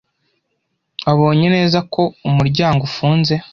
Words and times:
Wabonye 1.05 1.47
neza 1.55 1.79
ko 1.93 2.01
umuryango 2.29 2.81
ufunze? 2.89 3.33